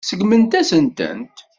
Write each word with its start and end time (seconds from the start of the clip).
Seggment-asent-tent. 0.07 1.35